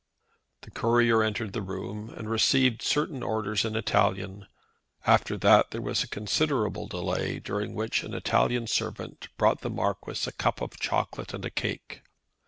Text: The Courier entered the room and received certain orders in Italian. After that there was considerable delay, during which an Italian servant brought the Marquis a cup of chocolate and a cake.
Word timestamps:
The 0.61 0.71
Courier 0.71 1.21
entered 1.21 1.53
the 1.53 1.61
room 1.61 2.09
and 2.17 2.27
received 2.27 2.81
certain 2.81 3.21
orders 3.21 3.63
in 3.63 3.75
Italian. 3.75 4.47
After 5.05 5.37
that 5.37 5.69
there 5.69 5.79
was 5.79 6.03
considerable 6.05 6.87
delay, 6.87 7.37
during 7.37 7.75
which 7.75 8.01
an 8.03 8.15
Italian 8.15 8.65
servant 8.65 9.27
brought 9.37 9.61
the 9.61 9.69
Marquis 9.69 10.27
a 10.27 10.31
cup 10.31 10.59
of 10.59 10.79
chocolate 10.79 11.35
and 11.35 11.45
a 11.45 11.51
cake. 11.51 12.01